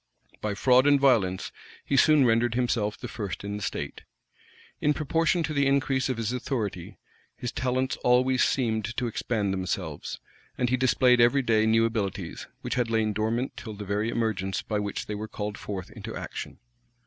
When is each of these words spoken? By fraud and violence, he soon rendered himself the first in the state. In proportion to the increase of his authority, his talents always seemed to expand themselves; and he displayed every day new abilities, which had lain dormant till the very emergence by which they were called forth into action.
By 0.41 0.55
fraud 0.55 0.87
and 0.87 0.99
violence, 0.99 1.51
he 1.85 1.95
soon 1.95 2.25
rendered 2.25 2.55
himself 2.55 2.97
the 2.97 3.07
first 3.07 3.43
in 3.43 3.55
the 3.57 3.61
state. 3.61 4.01
In 4.79 4.95
proportion 4.95 5.43
to 5.43 5.53
the 5.53 5.67
increase 5.67 6.09
of 6.09 6.17
his 6.17 6.33
authority, 6.33 6.97
his 7.37 7.51
talents 7.51 7.97
always 7.97 8.43
seemed 8.43 8.97
to 8.97 9.05
expand 9.05 9.53
themselves; 9.53 10.19
and 10.57 10.71
he 10.71 10.75
displayed 10.75 11.21
every 11.21 11.43
day 11.43 11.67
new 11.67 11.85
abilities, 11.85 12.47
which 12.61 12.73
had 12.73 12.89
lain 12.89 13.13
dormant 13.13 13.55
till 13.55 13.75
the 13.75 13.85
very 13.85 14.09
emergence 14.09 14.63
by 14.63 14.79
which 14.79 15.05
they 15.05 15.13
were 15.13 15.27
called 15.27 15.55
forth 15.59 15.91
into 15.91 16.15
action. 16.15 16.57